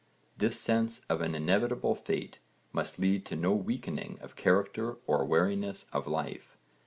[0.35, 2.39] This sense of an inevitable fate
[2.73, 6.57] must lead to no weakening of character or weariness of life.